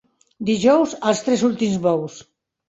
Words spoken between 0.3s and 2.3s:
Dijous, els tres últims bous.